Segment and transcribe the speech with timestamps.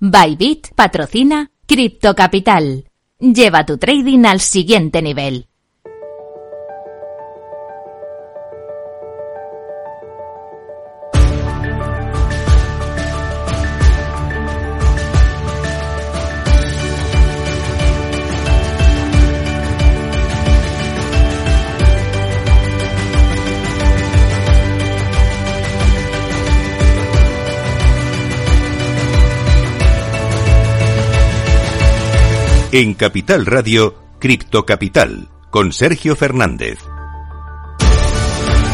[0.00, 2.84] Bybit patrocina Crypto Capital.
[3.18, 5.47] Lleva tu trading al siguiente nivel.
[32.70, 36.78] En Capital Radio, Cripto Capital, con Sergio Fernández.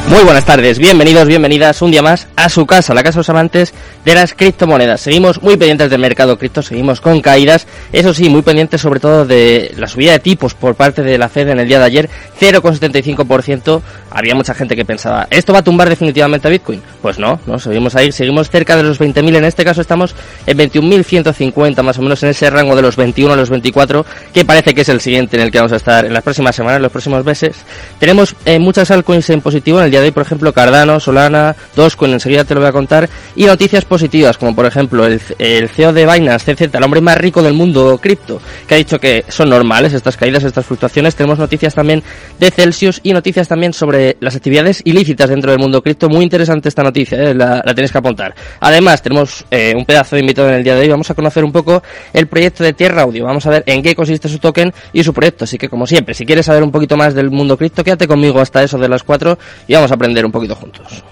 [0.08, 3.30] Muy buenas tardes, bienvenidos, bienvenidas un día más a su casa, la casa de los
[3.30, 3.72] amantes
[4.04, 5.00] de las criptomonedas.
[5.00, 9.24] Seguimos muy pendientes del mercado cripto, seguimos con caídas, eso sí, muy pendientes sobre todo
[9.24, 12.10] de la subida de tipos por parte de la Fed en el día de ayer,
[12.40, 13.82] 0,75%.
[14.10, 16.82] Había mucha gente que pensaba, ¿esto va a tumbar definitivamente a Bitcoin?
[17.02, 20.14] Pues no, no, seguimos ahí, seguimos cerca de los 20.000, en este caso estamos
[20.46, 24.44] en 21.150 más o menos en ese rango de los 21 a los 24, que
[24.44, 26.76] parece que es el siguiente en el que vamos a estar en las próximas semanas,
[26.76, 27.56] en los próximos meses.
[27.98, 31.56] Tenemos eh, muchas altcoins en positivo en el día de hoy, por ejemplo, Cardano, Solana,
[31.74, 35.92] Dogecoin, enseguida te lo voy a contar, y noticias positivas, como por ejemplo el, CEO
[35.92, 39.48] de Binance, CZ, el hombre más rico del mundo cripto, que ha dicho que son
[39.48, 41.14] normales estas caídas, estas fluctuaciones.
[41.14, 42.02] Tenemos noticias también
[42.40, 46.08] de Celsius y noticias también sobre las actividades ilícitas dentro del mundo cripto.
[46.08, 47.34] Muy interesante esta noticia, ¿eh?
[47.34, 48.34] la, la, tenéis que apuntar.
[48.58, 50.88] Además, tenemos eh, un pedazo de invitado en el día de hoy.
[50.88, 51.80] Vamos a conocer un poco
[52.12, 53.24] el proyecto de Tierra Audio.
[53.26, 55.44] Vamos a ver en qué consiste su token y su proyecto.
[55.44, 58.40] Así que, como siempre, si quieres saber un poquito más del mundo cripto, quédate conmigo
[58.40, 61.04] hasta eso de las 4 y vamos a aprender un poquito juntos.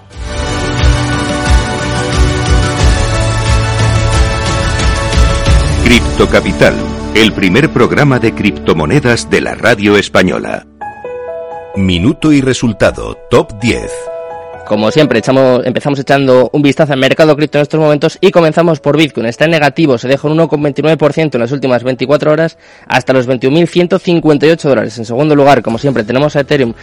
[5.92, 6.74] Cripto Capital,
[7.14, 10.66] el primer programa de criptomonedas de la radio española.
[11.76, 13.92] Minuto y resultado, top 10.
[14.66, 15.20] Como siempre,
[15.64, 19.26] empezamos echando un vistazo al mercado cripto en estos momentos y comenzamos por Bitcoin.
[19.26, 24.62] Está en negativo, se deja un 1,29% en las últimas 24 horas hasta los 21.158
[24.62, 24.96] dólares.
[24.98, 26.74] En segundo lugar, como siempre, tenemos a Ethereum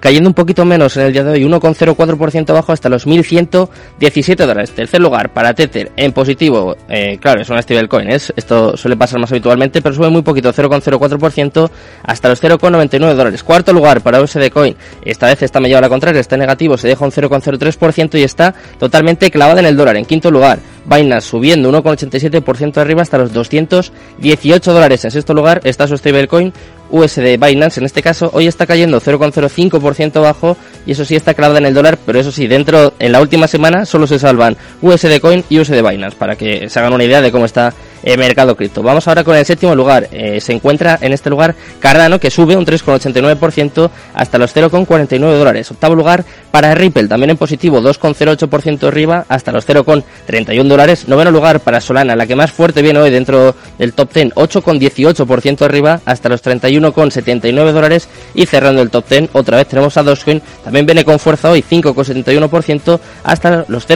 [0.00, 4.70] cayendo un poquito menos en el día de hoy, 1,04% abajo hasta los 1.117 dólares.
[4.70, 8.32] Tercer lugar, para Tether, en positivo, eh, claro, es una stablecoin, ¿es?
[8.36, 11.70] esto suele pasar más habitualmente, pero sube muy poquito, 0,04%
[12.04, 13.42] hasta los 0,99 dólares.
[13.42, 16.78] Cuarto lugar, para USD Coin, esta vez está medio a la contraria, está en negativo,
[16.78, 19.96] se deja un 0,03% y está totalmente clavada en el dólar.
[19.96, 25.04] En quinto lugar, Binance subiendo 1,87% arriba hasta los 218 dólares.
[25.04, 26.52] En sexto lugar está su stablecoin
[26.90, 30.56] USD Binance, en este caso hoy está cayendo 0,05% abajo
[30.86, 33.46] y eso sí está clavada en el dólar, pero eso sí, dentro, en la última
[33.46, 37.20] semana solo se salvan USD Coin y USD Binance, para que se hagan una idea
[37.20, 37.72] de cómo está
[38.02, 38.82] el mercado cripto.
[38.82, 42.56] Vamos ahora con el séptimo lugar, eh, se encuentra en este lugar Cardano, que sube
[42.56, 45.70] un 3,89% hasta los 0,49 dólares.
[45.70, 51.08] Octavo lugar para Ripple, también en positivo, 2,08% arriba hasta los 0,31 dólares.
[51.08, 55.62] Noveno lugar para Solana, la que más fuerte viene hoy dentro del top 10, 8,18%
[55.62, 58.08] arriba hasta los 31,79 dólares.
[58.34, 61.62] Y cerrando el top 10, otra vez tenemos a Dogecoin, también viene con fuerza hoy,
[61.68, 63.86] 5,71% hasta los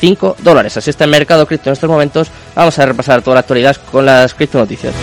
[0.00, 0.76] 0,05 dólares.
[0.76, 2.30] Así está el mercado cripto en estos momentos.
[2.54, 4.94] Vamos a repasar toda la actualidad con las cripto noticias.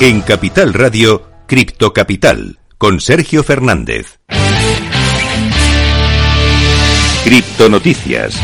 [0.00, 4.18] En Capital Radio, Cripto Capital, con Sergio Fernández.
[7.22, 8.34] Cripto Noticias.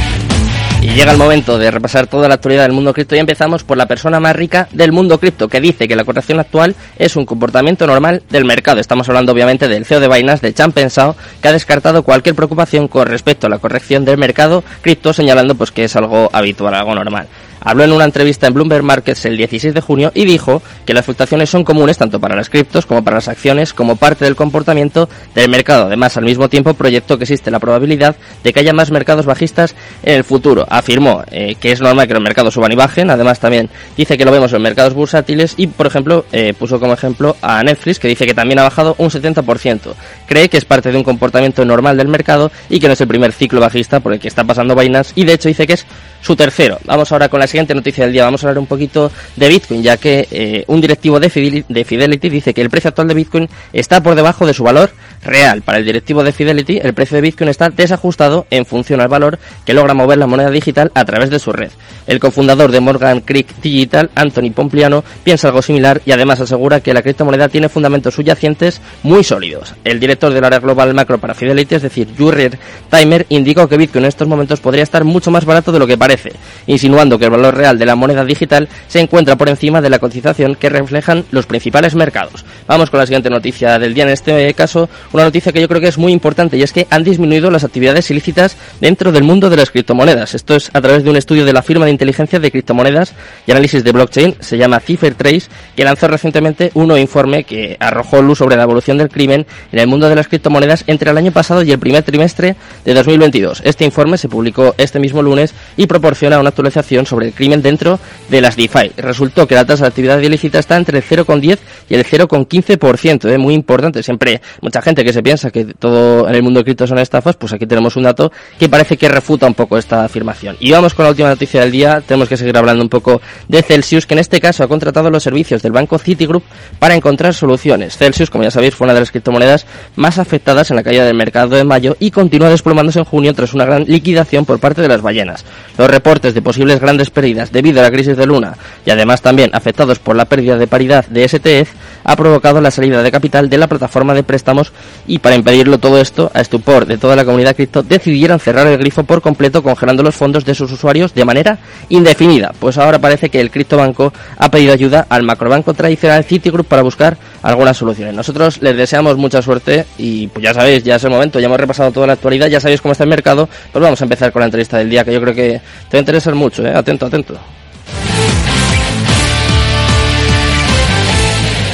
[0.87, 3.77] Y llega el momento de repasar toda la actualidad del mundo cripto y empezamos por
[3.77, 7.27] la persona más rica del mundo cripto que dice que la corrección actual es un
[7.27, 8.81] comportamiento normal del mercado.
[8.81, 12.87] Estamos hablando obviamente del CEO de Binance, de Chan Pensao, que ha descartado cualquier preocupación
[12.87, 16.95] con respecto a la corrección del mercado cripto, señalando pues que es algo habitual, algo
[16.95, 17.27] normal.
[17.67, 21.05] Habló en una entrevista en Bloomberg Markets el 16 de junio y dijo que las
[21.05, 25.09] fluctuaciones son comunes tanto para las criptos como para las acciones como parte del comportamiento
[25.35, 25.87] del mercado.
[25.87, 29.75] Además, al mismo tiempo proyectó que existe la probabilidad de que haya más mercados bajistas
[30.05, 30.65] en el futuro.
[30.71, 33.11] Afirmó eh, que es normal que los mercados suban y bajen.
[33.11, 36.93] Además, también dice que lo vemos en mercados bursátiles y, por ejemplo, eh, puso como
[36.93, 39.93] ejemplo a Netflix que dice que también ha bajado un 70%.
[40.29, 43.09] Cree que es parte de un comportamiento normal del mercado y que no es el
[43.09, 45.85] primer ciclo bajista por el que está pasando Binance y de hecho dice que es
[46.21, 46.79] su tercero.
[46.85, 48.25] Vamos ahora con la siguiente noticia del día.
[48.25, 51.85] Vamos a hablar un poquito de Bitcoin, ya que eh, un directivo de Fidelity, de
[51.87, 54.91] Fidelity dice que el precio actual de Bitcoin está por debajo de su valor
[55.27, 55.63] real.
[55.63, 59.39] Para el directivo de Fidelity, el precio de Bitcoin está desajustado en función al valor
[59.65, 61.71] que logra mover la moneda digital a través de su red.
[62.07, 66.95] El cofundador de Morgan Creek Digital, Anthony Pompliano, piensa algo similar y además asegura que
[66.95, 69.75] la criptomoneda tiene fundamentos subyacentes muy sólidos.
[69.85, 72.59] El director del área global macro para Fidelity, es decir, Jurrier
[72.91, 75.99] Timer, indicó que Bitcoin en estos momentos podría estar mucho más barato de lo que
[75.99, 76.33] parece,
[76.67, 79.99] insinuando que el valor real de la moneda digital se encuentra por encima de la
[79.99, 82.45] cotización que reflejan los principales mercados.
[82.67, 85.81] Vamos con la siguiente noticia del día, en este caso una noticia que yo creo
[85.81, 89.49] que es muy importante y es que han disminuido las actividades ilícitas dentro del mundo
[89.49, 90.35] de las criptomonedas.
[90.35, 93.15] Esto es a través de un estudio de la firma de inteligencia de criptomonedas
[93.47, 98.39] y análisis de blockchain, se llama CipherTrace, que lanzó recientemente un informe que arrojó luz
[98.39, 101.63] sobre la evolución del crimen en el mundo de las criptomonedas entre el año pasado
[101.63, 102.55] y el primer trimestre
[102.85, 103.63] de 2022.
[103.65, 107.99] Este informe se publicó este mismo lunes y proporciona una actualización sobre el crimen dentro
[108.29, 108.93] de las DeFi.
[108.99, 111.59] Resultó que la tasa de actividad ilícita está entre el 0,10
[111.89, 113.39] y el 0,15%, ¿eh?
[113.39, 114.03] muy importante.
[114.03, 117.37] Siempre mucha gente que se piensa que todo en el mundo de cripto son estafas,
[117.37, 120.57] pues aquí tenemos un dato que parece que refuta un poco esta afirmación.
[120.61, 122.03] Y vamos con la última noticia del día.
[122.07, 125.23] Tenemos que seguir hablando un poco de Celsius, que en este caso ha contratado los
[125.23, 126.43] servicios del banco Citigroup
[126.79, 127.97] para encontrar soluciones.
[127.97, 129.67] Celsius, como ya sabéis, fue una de las criptomonedas
[129.97, 133.55] más afectadas en la caída del mercado de mayo y continúa desplomándose en junio tras
[133.55, 135.45] una gran liquidación por parte de las ballenas.
[135.79, 139.51] Los reportes de posibles grandes pérdidas debido a la crisis de Luna y además también
[139.53, 143.59] afectados por la pérdida de paridad de STF ha provocado la salida de capital de
[143.59, 144.73] la plataforma de préstamos
[145.07, 148.79] y para impedirlo todo esto, a estupor de toda la comunidad cripto, decidieron cerrar el
[148.79, 152.53] grifo por completo congelando los fondos de sus usuarios de manera indefinida.
[152.59, 157.17] Pues ahora parece que el criptobanco ha pedido ayuda al macrobanco tradicional Citigroup para buscar
[157.43, 158.15] algunas soluciones.
[158.15, 161.61] Nosotros les deseamos mucha suerte y pues ya sabéis, ya es el momento, ya hemos
[161.61, 164.41] repasado toda la actualidad, ya sabéis cómo está el mercado, pues vamos a empezar con
[164.41, 166.73] la entrevista del día que yo creo que te va a interesar mucho, ¿eh?
[166.75, 167.39] atento, atento.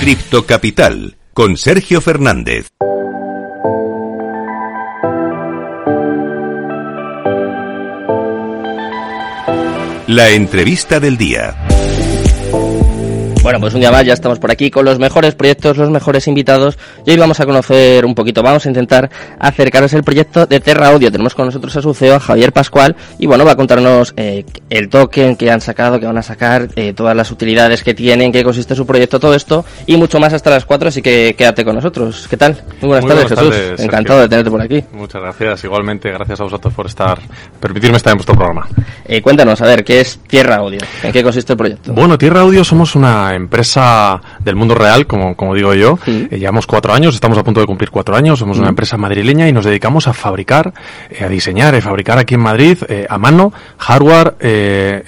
[0.00, 2.71] Cripto Capital con Sergio Fernández.
[10.12, 11.54] La entrevista del día.
[13.42, 16.28] Bueno, pues un día más ya estamos por aquí con los mejores proyectos, los mejores
[16.28, 19.10] invitados y hoy vamos a conocer un poquito, vamos a intentar
[19.40, 21.10] acercaros el proyecto de Terra Audio.
[21.10, 24.88] Tenemos con nosotros a su CEO, Javier Pascual, y bueno, va a contarnos eh, el
[24.88, 28.44] token que han sacado, que van a sacar, eh, todas las utilidades que tienen, qué
[28.44, 31.74] consiste su proyecto, todo esto y mucho más hasta las 4, así que quédate con
[31.74, 32.28] nosotros.
[32.30, 32.62] ¿Qué tal?
[32.80, 33.80] Muy buenas, tardes, Jesús.
[33.80, 34.84] Encantado de tenerte por aquí.
[34.92, 37.18] Muchas gracias, igualmente, gracias a vosotros por estar,
[37.58, 38.68] permitirme estar en vuestro programa.
[39.04, 40.78] Eh, cuéntanos, a ver, ¿qué es Tierra Audio?
[41.02, 41.92] ¿En qué consiste el proyecto?
[41.92, 45.98] Bueno, Tierra Audio somos una empresa del mundo real, como, como digo yo.
[46.06, 48.38] Eh, llevamos cuatro años, estamos a punto de cumplir cuatro años.
[48.38, 50.72] Somos una empresa madrileña y nos dedicamos a fabricar,
[51.10, 54.36] eh, a diseñar y fabricar aquí en Madrid a mano hardware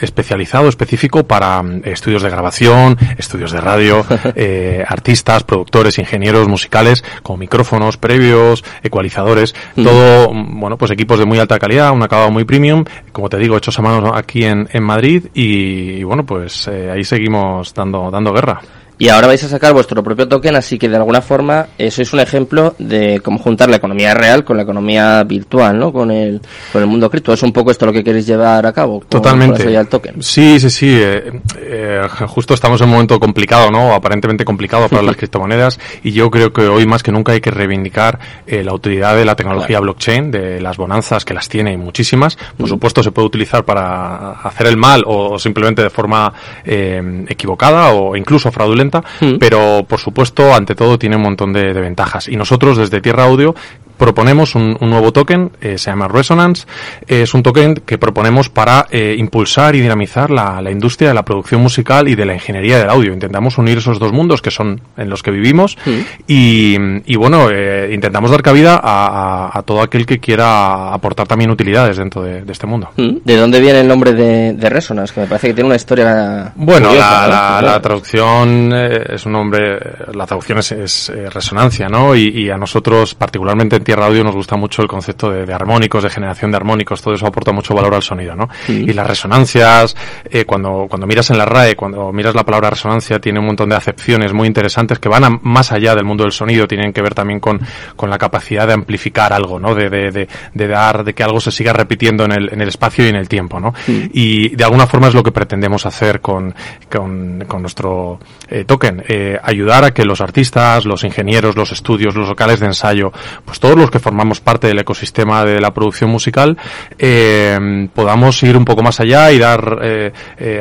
[0.00, 4.04] especializado, específico para mm, estudios de grabación, estudios de radio,
[4.86, 11.38] artistas, productores, ingenieros musicales, con micrófonos previos, ecualizadores, todo, mm, bueno, pues equipos de muy
[11.38, 14.82] alta calidad, un acabado muy premium, como te digo, hechos a mano aquí en, en
[14.82, 18.60] Madrid y, bueno, pues ahí seguimos dando dando guerra.
[18.96, 22.12] Y ahora vais a sacar vuestro propio token, así que de alguna forma eso es
[22.12, 25.92] un ejemplo de cómo juntar la economía real con la economía virtual, ¿no?
[25.92, 26.40] Con el,
[26.72, 27.32] con el mundo cripto.
[27.32, 29.02] Es un poco esto lo que queréis llevar a cabo.
[29.08, 29.74] Totalmente.
[29.74, 30.22] el token.
[30.22, 30.90] Sí, sí, sí.
[30.90, 33.92] Eh, eh, justo estamos en un momento complicado, ¿no?
[33.94, 37.50] Aparentemente complicado para las criptomonedas y yo creo que hoy más que nunca hay que
[37.50, 41.76] reivindicar eh, la utilidad de la tecnología blockchain, de las bonanzas que las tiene y
[41.76, 42.38] muchísimas.
[42.56, 46.32] Por supuesto se puede utilizar para hacer el mal o simplemente de forma
[46.64, 48.83] equivocada o incluso fraudulenta
[49.20, 49.36] Mm.
[49.38, 52.28] pero por supuesto, ante todo, tiene un montón de, de ventajas.
[52.28, 53.54] Y nosotros desde Tierra Audio
[53.96, 56.66] proponemos un, nuevo token, eh, se llama Resonance.
[57.06, 61.60] es un token que proponemos para eh, impulsar y dinamizar la, industria de la producción
[61.60, 63.12] musical y de la ingeniería del audio.
[63.12, 65.90] Intentamos unir esos dos mundos que son en los que vivimos mm.
[66.26, 72.22] y, bueno, eh, intentamos dar cabida a, todo aquel que quiera aportar también utilidades dentro
[72.22, 72.90] de, este mundo.
[72.96, 73.18] Mm.
[73.24, 75.14] ¿De dónde viene el nombre de, Resonance?
[75.14, 76.52] Que me parece que tiene una historia.
[76.56, 79.78] Bueno, la, traducción es un nombre,
[80.12, 82.14] la traducción es, resonancia, ¿no?
[82.14, 86.10] Y, y a nosotros, particularmente Tierra Audio nos gusta mucho el concepto de, armónicos, de
[86.10, 88.48] generación de armónicos, todo eso aporta mucho valor al sonido, ¿no?
[88.68, 89.96] Y las resonancias,
[90.30, 93.68] eh, cuando, cuando miras en la RAE, cuando miras la palabra resonancia, tiene un montón
[93.68, 97.14] de acepciones muy interesantes que van más allá del mundo del sonido, tienen que ver
[97.14, 97.60] también con,
[97.96, 99.74] con la capacidad de amplificar algo, ¿no?
[99.74, 103.04] De, de, de, dar, de que algo se siga repitiendo en el, en el espacio
[103.04, 103.74] y en el tiempo, ¿no?
[103.86, 106.54] Y de alguna forma es lo que pretendemos hacer con,
[106.90, 112.14] con, con nuestro eh, token, eh, ayudar a que los artistas, los ingenieros, los estudios,
[112.14, 113.12] los locales de ensayo,
[113.44, 116.56] pues todo los que formamos parte del ecosistema de la producción musical,
[116.98, 120.60] eh, podamos ir un poco más allá y dar, eh, eh,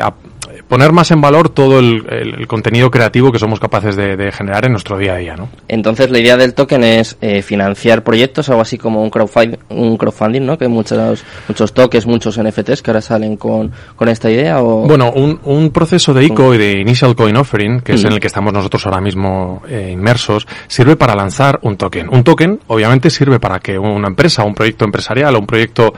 [0.74, 4.66] poner más en valor todo el, el, contenido creativo que somos capaces de, de, generar
[4.66, 5.48] en nuestro día a día, ¿no?
[5.68, 9.98] Entonces la idea del token es eh, financiar proyectos, algo así como un crowdfunding, un
[9.98, 10.58] crowdfunding, ¿no?
[10.58, 15.12] Que muchos muchos tokens, muchos NFTs que ahora salen con, con esta idea o bueno
[15.12, 18.26] un, un proceso de ICO y de Initial Coin Offering que es en el que
[18.26, 22.10] estamos nosotros ahora mismo eh, inmersos sirve para lanzar un token.
[22.10, 25.94] Un token obviamente sirve para que una empresa, un proyecto empresarial o un proyecto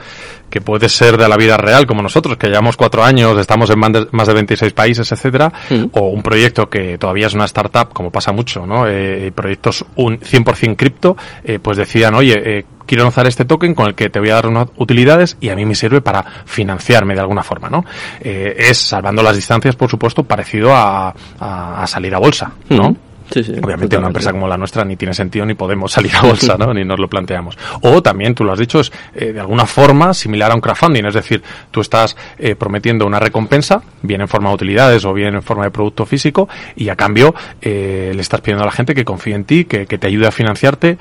[0.50, 3.78] que puede ser de la vida real como nosotros, que llevamos cuatro años, estamos en
[3.78, 5.52] más de 26 países, etcétera,
[5.92, 8.86] o un proyecto que todavía es una startup, como pasa mucho, ¿no?
[8.86, 13.88] Eh, proyectos un 100% cripto, eh, pues decidan, oye, eh, quiero lanzar este token con
[13.88, 17.14] el que te voy a dar unas utilidades y a mí me sirve para financiarme
[17.14, 17.84] de alguna forma, ¿no?
[18.20, 22.96] Eh, es, salvando las distancias, por supuesto, parecido a, a, a salir a bolsa, ¿no?
[23.30, 26.22] Sí, sí, Obviamente una empresa como la nuestra ni tiene sentido ni podemos salir a
[26.22, 26.72] bolsa, ¿no?
[26.72, 27.58] ni nos lo planteamos.
[27.82, 31.04] O también, tú lo has dicho, es eh, de alguna forma similar a un crowdfunding,
[31.06, 35.34] es decir, tú estás eh, prometiendo una recompensa, bien en forma de utilidades o bien
[35.34, 38.94] en forma de producto físico, y a cambio eh, le estás pidiendo a la gente
[38.94, 40.98] que confíe en ti, que, que te ayude a financiarte,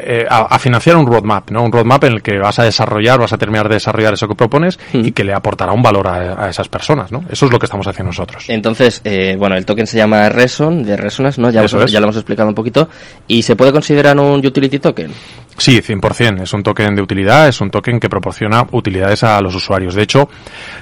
[0.00, 1.62] eh, a, a, financiar un roadmap, ¿no?
[1.62, 4.34] Un roadmap en el que vas a desarrollar, vas a terminar de desarrollar eso que
[4.34, 7.24] propones y que le aportará un valor a, a, esas personas, ¿no?
[7.30, 8.44] Eso es lo que estamos haciendo nosotros.
[8.48, 11.50] Entonces, eh, bueno, el token se llama Reson, de Resonance, ¿no?
[11.50, 11.92] Ya, hemos, es.
[11.92, 12.88] ya lo hemos explicado un poquito.
[13.28, 15.10] ¿Y se puede considerar un utility token?
[15.56, 16.42] Sí, 100%.
[16.42, 19.94] Es un token de utilidad, es un token que proporciona utilidades a los usuarios.
[19.94, 20.28] De hecho,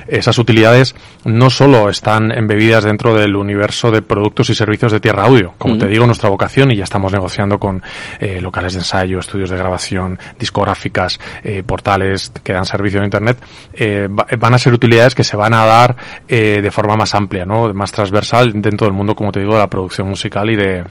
[0.08, 0.94] esas utilidades
[1.24, 5.54] no solo están embebidas dentro del universo de productos y servicios de Tierra Audio.
[5.58, 5.78] Como mm.
[5.78, 7.82] te digo, nuestra vocación, y ya estamos negociando con
[8.18, 13.38] eh, locales de ensayo, estudios de grabación, discográficas, eh, portales que dan servicio de Internet,
[13.72, 15.96] eh, van a ser utilidades que se van a dar
[16.28, 17.72] eh, de forma más amplia, ¿no?
[17.74, 20.84] más transversal dentro del mundo, como te digo, de la producción musical y de,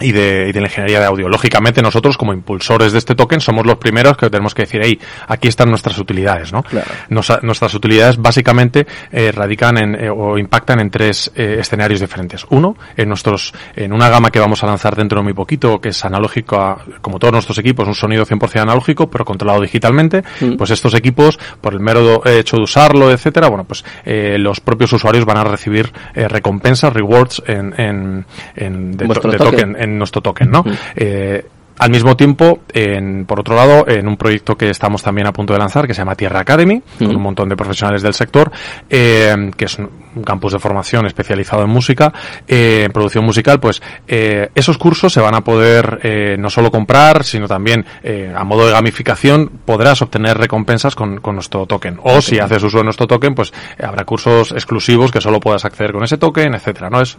[0.00, 1.28] y de, y de la ingeniería de audio.
[1.28, 4.98] Lógicamente nosotros como impulsores de este token somos los primeros que tenemos que decir, hey,
[5.28, 6.62] aquí están nuestras utilidades, ¿no?
[6.62, 6.86] Claro.
[7.08, 12.46] Nos, nuestras utilidades básicamente eh, radican en, eh, o impactan en tres eh, escenarios diferentes.
[12.50, 15.90] Uno, en nuestros, en una gama que vamos a lanzar dentro de muy poquito, que
[15.90, 20.56] es analógico, a, como todos nuestros equipos, un sonido 100% analógico, pero controlado digitalmente, mm.
[20.56, 24.92] pues estos equipos, por el mero hecho de usarlo, etcétera, bueno, pues eh, los propios
[24.92, 30.20] usuarios van a recibir recompensas, rewards en, en, en de, to, de token en nuestro
[30.20, 30.64] token, ¿no?
[30.94, 31.44] Eh,
[31.78, 35.52] al mismo tiempo, en, por otro lado, en un proyecto que estamos también a punto
[35.52, 38.50] de lanzar, que se llama Tierra Academy, con un montón de profesionales del sector,
[38.88, 39.78] eh, que es
[40.16, 42.12] un campus de formación especializado en música,
[42.48, 46.70] eh, en producción musical, pues eh, esos cursos se van a poder eh, no solo
[46.70, 52.00] comprar, sino también eh, a modo de gamificación podrás obtener recompensas con, con nuestro token.
[52.02, 55.92] O si haces uso de nuestro token, pues habrá cursos exclusivos que solo puedas acceder
[55.92, 56.90] con ese token, etcétera.
[56.90, 57.00] ¿no?
[57.00, 57.16] Es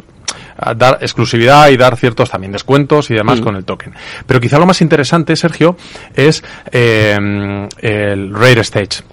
[0.75, 3.43] dar exclusividad y dar ciertos también descuentos y demás Mm.
[3.43, 3.93] con el token.
[4.25, 5.77] Pero quizá lo más interesante, Sergio,
[6.15, 9.03] es eh, el Rare Stage.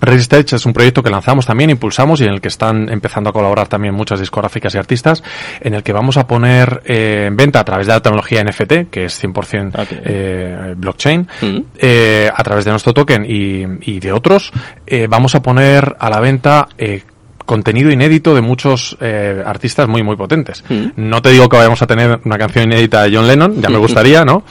[0.00, 3.30] Rare Stage es un proyecto que lanzamos también, impulsamos y en el que están empezando
[3.30, 5.22] a colaborar también muchas discográficas y artistas,
[5.60, 8.90] en el que vamos a poner eh, en venta a través de la tecnología NFT,
[8.90, 9.98] que es 100% Okay.
[10.04, 11.58] eh, blockchain, Mm.
[11.78, 14.52] eh, a través de nuestro token y, y de otros,
[14.86, 17.02] eh, vamos a poner a la venta eh,
[17.44, 20.64] contenido inédito de muchos eh, artistas muy muy potentes.
[20.68, 20.86] Mm.
[20.96, 23.78] No te digo que vayamos a tener una canción inédita de John Lennon, ya me
[23.86, 24.42] gustaría, ¿no?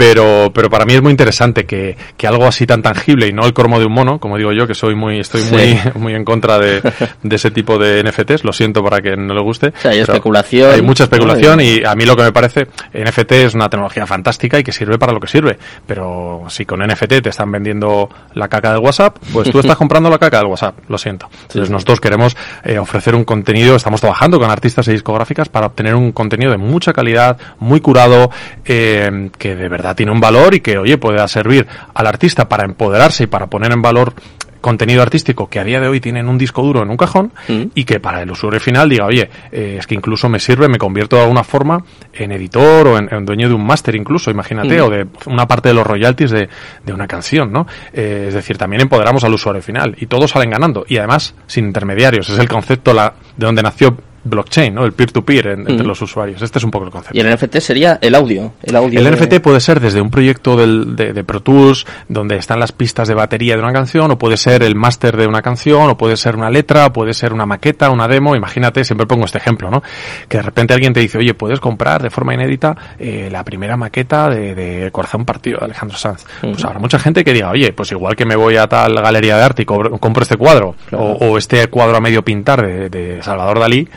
[0.00, 3.44] Pero, pero para mí es muy interesante que, que algo así tan tangible y no
[3.44, 5.54] el cormo de un mono, como digo yo, que soy muy, estoy Sí.
[5.54, 6.80] muy, muy en contra de,
[7.22, 9.68] de ese tipo de NFTs, lo siento para que no le guste.
[9.68, 10.72] O sea, hay especulación.
[10.72, 11.62] Hay mucha especulación ¿no?
[11.62, 14.98] y a mí lo que me parece, NFT es una tecnología fantástica y que sirve
[14.98, 15.58] para lo que sirve.
[15.86, 20.08] Pero si con NFT te están vendiendo la caca del WhatsApp, pues tú estás comprando
[20.08, 21.28] la caca del WhatsApp, lo siento.
[21.42, 21.72] Entonces Sí.
[21.74, 26.12] nosotros queremos eh, ofrecer un contenido, estamos trabajando con artistas y discográficas para obtener un
[26.12, 28.30] contenido de mucha calidad, muy curado,
[28.64, 32.64] eh, que de verdad tiene un valor y que, oye, pueda servir al artista para
[32.64, 34.14] empoderarse y para poner en valor
[34.60, 37.62] contenido artístico que a día de hoy tienen un disco duro en un cajón Mm.
[37.74, 40.76] y que para el usuario final diga, oye, eh, es que incluso me sirve, me
[40.76, 41.82] convierto de alguna forma
[42.12, 44.84] en editor o en, en dueño de un máster incluso, imagínate, Mm.
[44.84, 46.48] o de una parte de los royalties de,
[46.84, 47.66] de una canción, ¿no?
[47.94, 51.64] Eh, es decir, también empoderamos al usuario final y todos salen ganando y además sin
[51.64, 52.28] intermediarios.
[52.28, 54.84] Es el concepto la, de donde nació blockchain, ¿no?
[54.84, 56.42] El peer-to-peer en- entre los usuarios.
[56.42, 57.16] Este es un poco el concepto.
[57.16, 58.52] Y el NFT sería el audio.
[58.62, 61.86] El, audio El de- NFT puede ser desde un proyecto del- de, de Pro Tools,
[62.08, 65.26] donde están las pistas de batería de una canción, o puede ser el máster de
[65.26, 68.36] una canción, o puede ser una letra, o puede ser una maqueta, una demo.
[68.36, 69.82] Imagínate, siempre pongo este ejemplo, ¿no?
[70.28, 73.76] Que de repente alguien te dice, oye, puedes comprar de forma inédita eh, la primera
[73.76, 76.24] maqueta de, de Corazón Partido de Alejandro Sanz.
[76.40, 79.36] Pues habrá mucha gente que diga, oye, pues igual que me voy a tal galería
[79.36, 81.04] de arte y compro este cuadro, Claro.
[81.04, 83.88] o, o este cuadro a medio pintar de, de Salvador Dalí,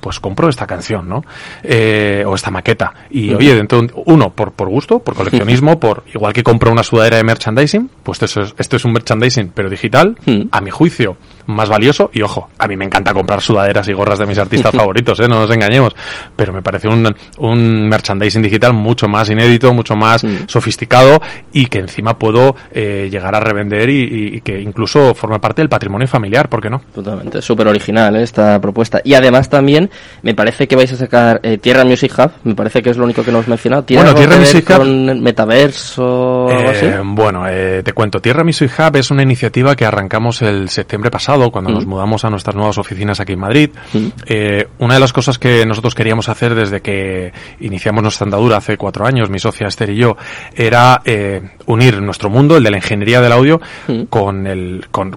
[0.00, 1.24] pues compro esta canción, ¿no?
[1.62, 2.92] Eh, o esta maqueta.
[3.10, 3.38] Y Ujú.
[3.38, 6.82] oye, dentro de un- uno, por, por gusto, por coleccionismo, por igual que compro una
[6.82, 10.16] sudadera de merchandising, pues esto es, esto es un merchandising, pero digital,
[10.50, 11.16] a mi juicio,
[11.46, 12.10] más valioso.
[12.12, 15.28] Y ojo, a mí me encanta comprar sudaderas y gorras de mis artistas favoritos, ¿eh?
[15.28, 15.94] no nos engañemos.
[16.36, 20.46] Pero me parece un, un merchandising digital mucho más inédito, mucho más Mm.
[20.48, 21.20] sofisticado
[21.52, 25.62] y que encima puedo eh, llegar a revender y, y- y que incluso forma parte
[25.62, 26.82] del patrimonio familiar, ¿por qué no?
[26.94, 28.22] Totalmente, súper original ¿eh?
[28.22, 29.00] esta propuesta.
[29.04, 29.90] Y además también
[30.22, 33.04] me parece que vais a sacar eh, Tierra Music Hub, me parece que es lo
[33.04, 33.82] único que no hemos mencionado.
[33.84, 36.04] ¿Tiene Bueno, algo Tierra que ver Music Hub- con metaverso
[36.46, 36.86] o algo así?
[36.86, 38.20] Eh, bueno, eh, te cuento.
[38.20, 41.74] Tierra Music Hub es una iniciativa que arrancamos el septiembre pasado, cuando Mm.
[41.74, 43.70] nos mudamos a nuestras nuevas oficinas aquí en Madrid.
[43.92, 44.06] Mm.
[44.26, 48.76] Eh, una de las cosas que nosotros queríamos hacer desde que iniciamos nuestra andadura hace
[48.76, 50.16] cuatro años, mi socia Esther y yo,
[50.54, 54.02] era eh, unir nuestro mundo, el de la ingeniería del audio, Mm.
[54.04, 55.16] con el con,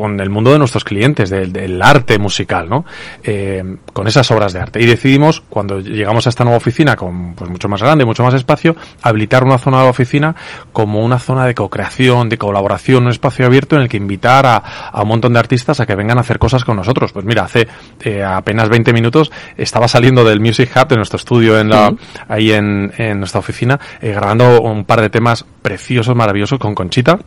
[0.00, 2.84] con el mundo de nuestros clientes, del, del arte musical, ¿no?
[3.24, 4.80] Eh, con esas obras de arte.
[4.80, 8.34] Y decidimos, cuando llegamos a esta nueva oficina, con pues mucho más grande, mucho más
[8.34, 10.36] espacio, habilitar una zona de la oficina
[10.72, 14.56] como una zona de co-creación, de colaboración, un espacio abierto en el que invitar a,
[14.56, 17.12] a un montón de artistas a que vengan a hacer cosas con nosotros.
[17.12, 17.66] Pues mira, hace
[18.04, 21.92] eh, apenas 20 minutos estaba saliendo del Music Hub de nuestro estudio en la,
[22.28, 27.18] ahí en, en nuestra oficina, eh, grabando un par de temas preciosos, maravillosos con Conchita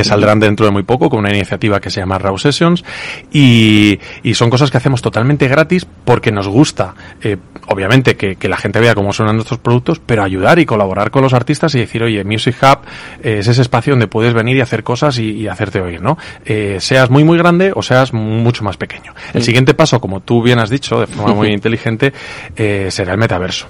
[0.00, 2.82] que saldrán dentro de muy poco con una iniciativa que se llama Raw Sessions
[3.30, 7.36] y, y son cosas que hacemos totalmente gratis porque nos gusta, eh,
[7.68, 11.22] obviamente, que, que la gente vea cómo suenan nuestros productos, pero ayudar y colaborar con
[11.22, 12.78] los artistas y decir, oye, Music Hub
[13.22, 16.16] eh, es ese espacio donde puedes venir y hacer cosas y, y hacerte oír, ¿no?
[16.46, 19.12] Eh, seas muy, muy grande o seas mucho más pequeño.
[19.34, 19.44] El Mm.
[19.44, 22.12] siguiente paso, como tú bien has dicho, de forma muy inteligente,
[22.56, 23.66] eh, será el metaverso.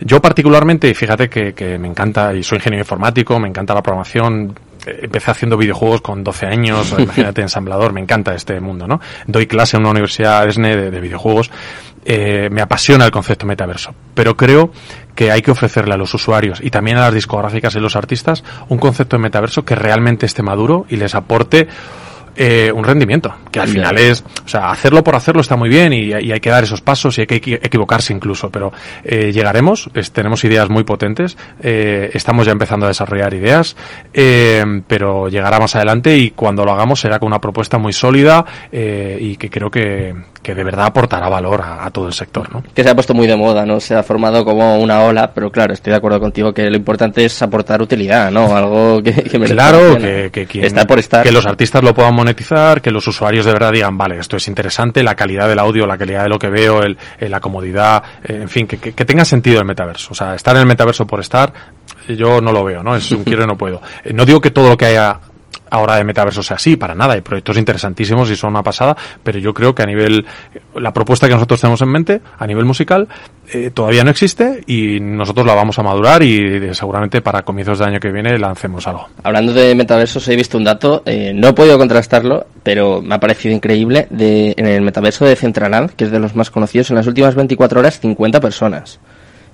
[0.00, 3.82] Yo particularmente, y fíjate que, que me encanta, y soy ingeniero informático, me encanta la
[3.82, 4.54] programación,
[5.02, 9.00] empecé haciendo videojuegos con 12 años, o imagínate ensamblador, me encanta este mundo, ¿no?
[9.26, 11.50] Doy clase en una universidad ESNE de, de videojuegos,
[12.04, 14.70] eh, me apasiona el concepto metaverso, pero creo
[15.14, 18.44] que hay que ofrecerle a los usuarios y también a las discográficas y los artistas
[18.68, 21.68] un concepto de metaverso que realmente esté maduro y les aporte
[22.40, 25.92] eh, un rendimiento, que al final es, o sea, hacerlo por hacerlo está muy bien
[25.92, 29.32] y, y hay que dar esos pasos y hay que equi- equivocarse incluso, pero eh,
[29.32, 33.76] llegaremos, es- tenemos ideas muy potentes, eh, estamos ya empezando a desarrollar ideas,
[34.14, 38.44] eh, pero llegará más adelante y cuando lo hagamos será con una propuesta muy sólida
[38.70, 42.52] eh, y que creo que, que de verdad aportará valor a, a todo el sector,
[42.52, 42.62] ¿no?
[42.74, 43.80] que se ha puesto muy de moda, ¿no?
[43.80, 47.24] Se ha formado como una ola, pero claro, estoy de acuerdo contigo que lo importante
[47.24, 48.56] es aportar utilidad, ¿no?
[48.56, 51.22] Algo que, que merezca Claro, que, que, quien- Está por estar.
[51.22, 54.46] que los artistas lo puedan monetizar, que los usuarios de verdad digan, vale, esto es
[54.48, 58.02] interesante, la calidad del audio, la calidad de lo que veo, el, eh, la comodidad,
[58.24, 60.08] eh, en fin, que, que, tenga sentido el metaverso.
[60.12, 61.52] O sea, estar en el metaverso por estar,
[62.08, 62.94] yo no lo veo, ¿no?
[62.96, 63.80] Es un quiero y no puedo.
[64.04, 65.18] Eh, no digo que todo lo que haya
[65.70, 69.38] ahora de metaverso sea así, para nada, hay proyectos interesantísimos y son una pasada, pero
[69.38, 70.26] yo creo que a nivel,
[70.74, 73.08] la propuesta que nosotros tenemos en mente, a nivel musical,
[73.52, 77.78] eh, todavía no existe y nosotros la vamos a madurar y eh, seguramente para comienzos
[77.78, 79.08] del año que viene lancemos algo.
[79.22, 83.20] Hablando de metaversos, he visto un dato, eh, no he podido contrastarlo, pero me ha
[83.20, 86.96] parecido increíble, de, en el metaverso de Centraland, que es de los más conocidos, en
[86.96, 89.00] las últimas 24 horas 50 personas.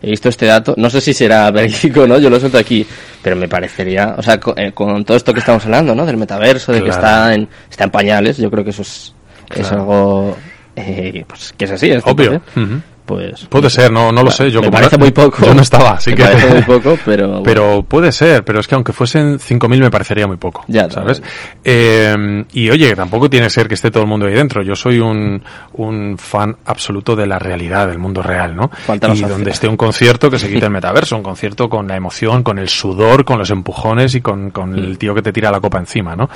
[0.05, 2.87] He visto este dato, no sé si será verídico no, yo lo suelto aquí,
[3.23, 6.05] pero me parecería, o sea, con, eh, con todo esto que estamos hablando, ¿no?
[6.05, 9.15] Del metaverso, de que está en, está en pañales, yo creo que eso es,
[9.55, 10.37] es algo,
[10.77, 12.33] eh, pues que es así, es Obvio.
[12.33, 12.41] 100%.
[12.57, 12.81] Ujú.
[13.07, 14.51] Pues, Puede ser, no, no lo sé.
[14.51, 15.45] Yo me como parece no- muy poco.
[15.45, 16.23] Yo no estaba, así Me que.
[16.23, 17.43] parece muy poco, pero bueno.
[17.43, 20.65] Pero puede ser, pero es que aunque fuesen 5.000 me parecería muy poco.
[20.69, 21.23] Ya, ¿sabes?
[21.63, 24.63] Eh, y oye, tampoco tiene que ser que esté todo el mundo ahí dentro.
[24.63, 25.43] Yo soy un,
[25.75, 28.71] un fan absoluto de la realidad, del mundo real, ¿no?
[28.73, 31.97] Falta y donde esté un concierto que se quite el metaverso, un concierto con la
[31.97, 35.51] emoción, con el sudor, con los empujones y con, con el tío que te tira
[35.51, 36.29] la copa encima, ¿no?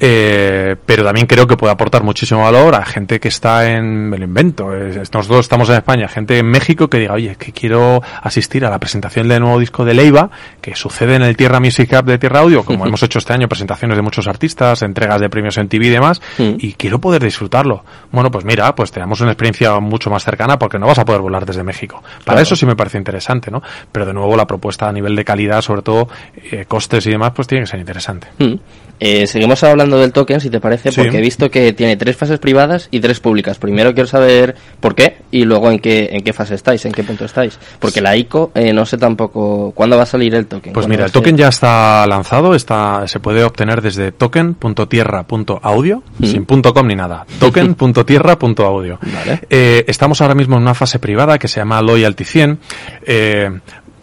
[0.00, 4.18] Eh, pero también creo que puede aportar muchísimo valor a gente que está en me
[4.18, 4.74] lo invento.
[4.74, 8.64] eh, Nosotros estamos en España, gente en México que diga, oye, es que quiero asistir
[8.64, 12.04] a la presentación del nuevo disco de Leiva, que sucede en el Tierra Music Hub
[12.04, 15.56] de Tierra Audio, como hemos hecho este año, presentaciones de muchos artistas, entregas de premios
[15.58, 17.84] en TV y demás, y quiero poder disfrutarlo.
[18.12, 21.04] Bueno, pues mira, pues te damos una experiencia mucho más cercana porque no vas a
[21.04, 22.02] poder volar desde México.
[22.02, 22.40] Para Claro.
[22.40, 23.62] eso sí me parece interesante, ¿no?
[23.92, 26.08] Pero de nuevo la propuesta a nivel de calidad, sobre todo
[26.50, 28.28] eh, costes y demás, pues tiene que ser interesante.
[28.38, 28.54] Mm.
[29.00, 31.00] Eh, seguimos hablando del token, si te parece, Sí.
[31.00, 33.58] porque he visto que tiene tres fases privadas y tres públicas.
[33.58, 37.02] Primero quiero saber por qué y luego en qué en qué fase estáis, en qué
[37.02, 37.58] punto estáis.
[37.80, 40.72] Porque la ICO, eh, no sé tampoco cuándo va a salir el token.
[40.72, 46.24] Pues ¿Cuándo mira, el token ya está lanzado, está, se puede obtener desde token.tierra.audio, Mm.
[46.24, 48.98] sin punto .com ni nada, token.tierra.audio.
[49.02, 49.40] Vale.
[49.50, 52.58] Eh, estamos ahora mismo en una fase privada que se llama Loyalty 100.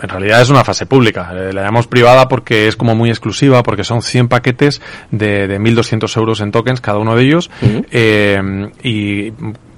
[0.01, 1.31] En realidad es una fase pública.
[1.33, 5.59] Eh, la llamamos privada porque es como muy exclusiva, porque son 100 paquetes de, de
[5.59, 7.49] 1.200 euros en tokens cada uno de ellos.
[7.91, 9.31] Eh, y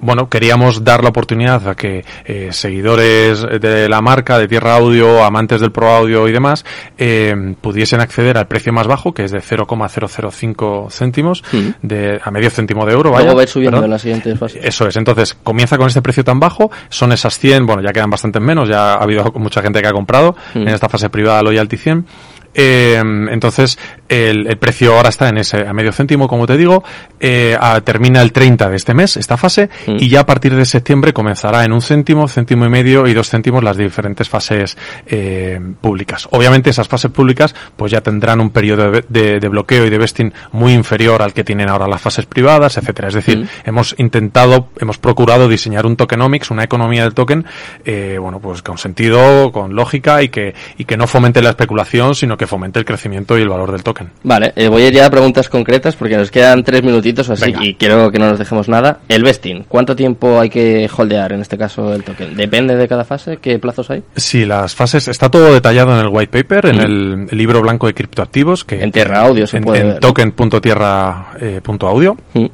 [0.04, 5.24] bueno, queríamos dar la oportunidad a que eh, seguidores de la marca, de Tierra Audio,
[5.24, 6.64] amantes del Pro Audio y demás,
[6.98, 11.68] eh, pudiesen acceder al precio más bajo, que es de 0,005 céntimos, Mm.
[11.82, 13.10] de, a medio céntimo de euro.
[13.10, 14.64] Vaya, Luego va a ir subiendo en las siguientes fases.
[14.64, 18.10] Eso es, entonces comienza con este precio tan bajo, son esas 100, bueno, ya quedan
[18.10, 20.58] bastantes menos, ya ha habido mucha gente que ha comprado Mm.
[20.62, 22.06] en esta fase privada Loyalty 100.
[22.54, 26.84] Eh, entonces, el, el precio ahora está en ese a medio céntimo, como te digo,
[27.20, 29.96] eh, a- termina el 30 de este mes, esta fase, Mm.
[29.98, 33.28] y ya a partir de septiembre comenzará en un céntimo, céntimo y medio y dos
[33.30, 36.28] céntimos las diferentes fases eh, públicas.
[36.30, 39.98] Obviamente esas fases públicas pues ya tendrán un periodo de, de- de bloqueo y de
[39.98, 43.08] vesting muy inferior al que tienen ahora las fases privadas, etcétera.
[43.08, 43.48] Es decir, Mm.
[43.64, 47.44] hemos intentado, hemos procurado diseñar un tokenomics, una economía del token,
[47.84, 52.14] eh, bueno, pues con sentido, con lógica y que, y que no fomente la especulación,
[52.14, 54.10] sino que fomente el crecimiento y el valor del token.
[54.22, 57.46] Vale, eh, voy a ir ya a preguntas concretas porque nos quedan tres minutitos así
[57.46, 57.64] Venga.
[57.64, 58.98] y quiero que no nos dejemos nada.
[59.08, 62.36] El vesting, ¿cuánto tiempo hay que holdear en este caso el token?
[62.36, 63.38] ¿Depende de cada fase?
[63.38, 64.02] ¿Qué plazos hay?
[64.16, 66.80] Sí, las fases, está todo detallado en el white paper, en Mm.
[66.80, 72.16] el, el libro blanco de criptoactivos, que En Tierra Audio se en, puede en token.tierra.audio
[72.34, 72.46] Mm.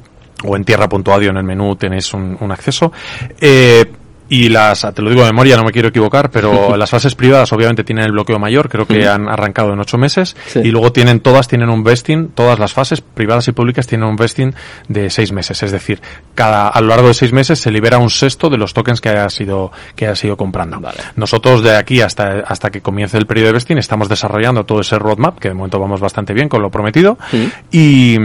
[0.45, 2.91] o en tierra.audio en el menú tenéis un, un acceso.
[3.39, 3.85] Eh,
[4.33, 7.51] y las, te lo digo de memoria, no me quiero equivocar, pero las fases privadas
[7.51, 10.59] obviamente tienen el bloqueo mayor, creo que han arrancado en ocho meses, Sí.
[10.63, 14.15] y luego tienen, todas tienen un vesting, todas las fases privadas y públicas tienen un
[14.15, 14.53] vesting
[14.87, 15.99] de seis meses, es decir,
[16.33, 19.09] cada, a lo largo de seis meses se libera un sexto de los tokens que
[19.09, 20.79] haya sido, que haya sido comprando.
[20.79, 20.97] Vale.
[21.17, 24.97] Nosotros de aquí hasta, hasta que comience el periodo de vesting estamos desarrollando todo ese
[24.97, 27.51] roadmap, que de momento vamos bastante bien con lo prometido, Sí.
[27.69, 28.15] y,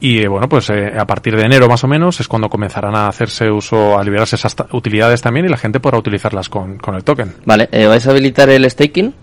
[0.00, 2.94] y eh, bueno, pues eh, a partir de enero más o menos es cuando comenzarán
[2.96, 6.94] a hacerse uso, a liberarse esas utilidades también y la gente podrá utilizarlas con, con
[6.94, 7.34] el token.
[7.44, 9.14] Vale, eh, ¿vais a habilitar el staking?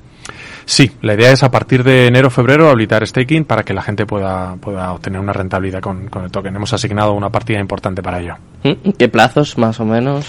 [0.69, 4.05] Sí, la idea es a partir de enero febrero habilitar staking para que la gente
[4.05, 6.55] pueda, pueda obtener una rentabilidad con, con el token.
[6.55, 8.35] Hemos asignado una partida importante para ello.
[8.63, 8.91] ¿Mm?
[8.91, 10.27] ¿Qué plazos más o menos?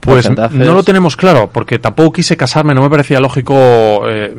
[0.00, 0.24] Pues
[0.66, 4.32] no lo tenemos claro, porque tampoco quise casarme, no me parecía lógico eh,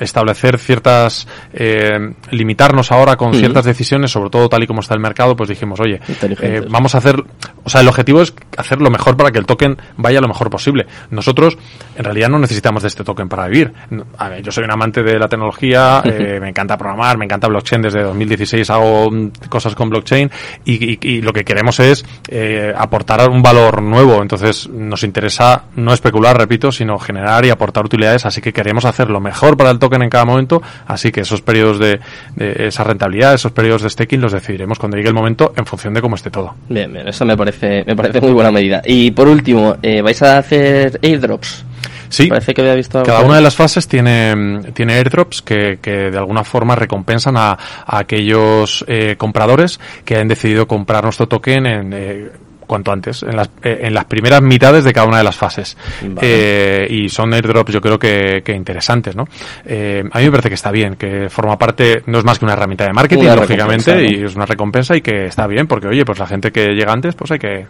[0.00, 5.00] establecer ciertas, eh, limitarnos ahora con ciertas decisiones, sobre todo tal y como está el
[5.00, 6.00] mercado, pues dijimos, oye,
[6.46, 7.22] eh, vamos a hacer,
[7.62, 10.50] o sea, el objetivo es hacer lo mejor para que el token vaya lo mejor
[10.50, 10.86] posible.
[11.10, 11.56] Nosotros,
[11.96, 13.72] en realidad, no necesitamos de este token para vivir.
[13.90, 17.24] No, a ver, yo soy un amante de la tecnología, eh, me encanta programar, me
[17.24, 20.30] encanta blockchain, desde 2016 hago mm, cosas con blockchain
[20.64, 24.20] y, y- y lo que queremos es eh, aportar un valor nuevo.
[24.20, 29.10] Entonces, nos interesa no especular, repito, sino generar y aportar utilidades, así que queremos hacer
[29.10, 32.00] lo mejor para el token en cada momento, así que esos periodos de,
[32.36, 35.94] de esa rentabilidad, esos periodos de staking los decidiremos cuando llegue el momento en función
[35.94, 36.54] de cómo esté todo.
[36.68, 38.82] Bien, bien, eso me parece, me parece muy buena medida.
[38.84, 41.64] Y por último, eh, ¿vais a hacer airdrops?
[42.08, 46.10] Sí, Parece que había visto Cada una de las fases tiene, tiene airdrops que, que
[46.12, 51.66] de alguna forma recompensan a, a aquellos eh, compradores que han decidido comprar nuestro token
[51.66, 52.30] en, eh,
[52.66, 55.76] cuanto antes, en las, eh, en las primeras mitades de cada una de las fases.
[56.02, 56.18] Vale.
[56.22, 59.26] Eh, y son airdrops yo creo que, que interesantes, ¿no?
[59.64, 62.44] Eh, a mí me parece que está bien, que forma parte, no es más que
[62.44, 65.88] una herramienta de marketing, Una lógicamente, y es una recompensa y que está bien, porque
[65.88, 67.66] oye, pues la gente que llega antes, pues hay que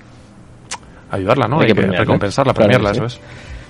[1.11, 1.57] ayudarla, ¿no?
[1.57, 2.01] Hay Hay, que que, premiarla.
[2.01, 2.97] recompensarla, Claro premiarla, sí.
[2.99, 3.21] eso es.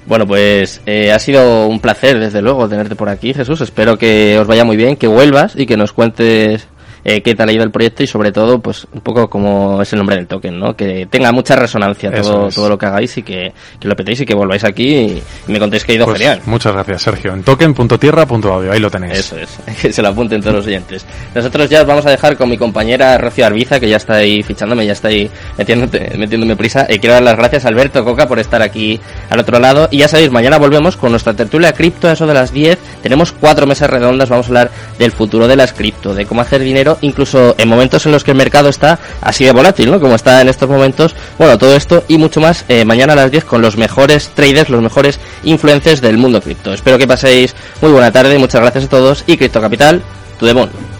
[0.06, 3.60] Bueno, pues eh, ha sido un placer, desde luego, tenerte por aquí, Jesús.
[3.62, 6.68] Espero que os vaya muy bien, que vuelvas y que nos cuentes
[7.04, 9.92] eh, qué tal ha ido el proyecto y sobre todo, pues un poco como es
[9.92, 10.74] el nombre del token, ¿no?
[10.74, 14.20] Que tenga mucha resonancia Eso todo, todo lo que hagáis y que, que lo petéis
[14.22, 16.40] y que volváis aquí y, me contéis que ha ido Pues, genial.
[16.46, 17.32] Muchas gracias, Sergio.
[17.34, 19.18] En token.tierra.audio, ahí lo tenéis.
[19.18, 19.50] Eso es,
[19.82, 21.04] que se lo apunten todos los oyentes.
[21.34, 24.42] Nosotros ya os vamos a dejar con mi compañera Rocío Arbiza, que ya está ahí
[24.42, 26.86] fichándome, ya está ahí metiéndote- metiéndome prisa.
[26.88, 29.88] Y quiero dar las gracias a Alberto Coca por estar aquí al otro lado.
[29.90, 32.78] Y ya sabéis, mañana volvemos con nuestra tertulia cripto, a eso de las 10.
[33.02, 36.60] Tenemos cuatro mesas redondas, vamos a hablar del futuro de las cripto, de cómo hacer
[36.62, 40.00] dinero, incluso en momentos en los que el mercado está así de volátil, ¿no?
[40.00, 41.14] Como está en estos momentos.
[41.38, 44.70] Bueno, todo esto y mucho más eh, mañana a las 10 con los mejores traders,
[44.70, 46.72] los mejores influencers del mundo cripto.
[46.72, 50.02] Espero que paséis muy buena tarde, muchas gracias a todos y Cripto Capital,
[50.38, 50.93] tu demon.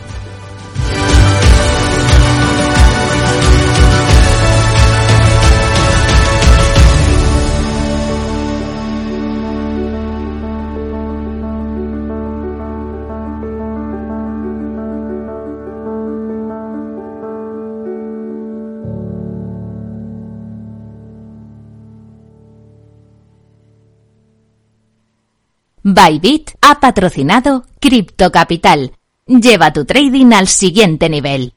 [25.95, 28.93] Bybit ha patrocinado Crypto Capital.
[29.27, 31.55] Lleva tu trading al siguiente nivel.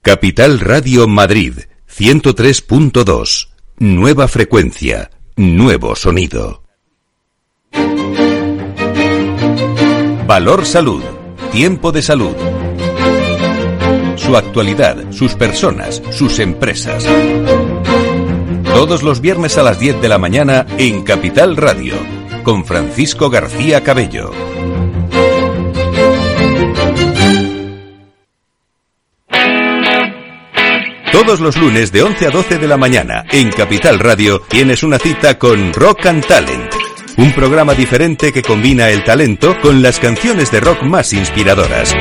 [0.00, 1.58] Capital Radio Madrid
[1.94, 3.48] 103.2.
[3.78, 6.62] Nueva frecuencia, nuevo sonido.
[10.26, 11.02] Valor Salud.
[11.52, 12.34] Tiempo de salud.
[14.16, 17.06] Su actualidad, sus personas, sus empresas.
[18.64, 21.94] Todos los viernes a las 10 de la mañana en Capital Radio,
[22.46, 24.30] con Francisco García Cabello.
[31.10, 35.00] Todos los lunes de 11 a 12 de la mañana en Capital Radio tienes una
[35.00, 36.72] cita con Rock and Talent.
[37.16, 41.96] Un programa diferente que combina el talento con las canciones de rock más inspiradoras.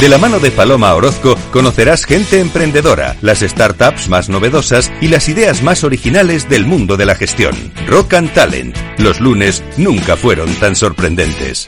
[0.00, 5.28] De la mano de Paloma Orozco conocerás gente emprendedora, las startups más novedosas y las
[5.28, 7.56] ideas más originales del mundo de la gestión.
[7.88, 8.76] Rock and Talent.
[8.98, 11.66] Los lunes nunca fueron tan sorprendentes.